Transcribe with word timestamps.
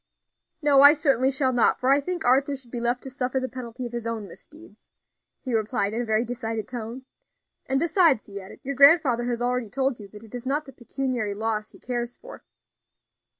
"No, 0.63 0.81
I 0.81 0.93
certainly 0.93 1.29
shall 1.29 1.53
not, 1.53 1.79
for 1.79 1.91
I 1.91 1.99
think 2.01 2.25
Arthur 2.25 2.55
should 2.55 2.71
be 2.71 2.79
left 2.79 3.03
to 3.03 3.09
suffer 3.11 3.39
the 3.39 3.47
penalty 3.47 3.85
of 3.85 3.91
his 3.93 4.07
own 4.07 4.27
misdeeds," 4.27 4.89
he 5.41 5.53
replied 5.53 5.93
in 5.93 6.01
a 6.01 6.05
very 6.05 6.25
decided 6.25 6.67
tone; 6.67 7.05
"and, 7.67 7.79
besides," 7.79 8.25
he 8.25 8.41
added, 8.41 8.61
"your 8.63 8.73
grandfather 8.73 9.25
has 9.25 9.43
already 9.43 9.69
told 9.69 9.99
you 9.99 10.07
that 10.07 10.23
it 10.23 10.33
is 10.33 10.47
not 10.47 10.65
the 10.65 10.73
pecuniary 10.73 11.35
loss 11.35 11.69
he 11.69 11.77
cares 11.79 12.17
for." 12.17 12.43